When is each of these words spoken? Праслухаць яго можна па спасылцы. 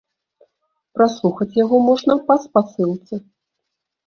Праслухаць 0.97 1.57
яго 1.63 1.77
можна 1.91 2.17
па 2.31 2.39
спасылцы. 2.47 3.21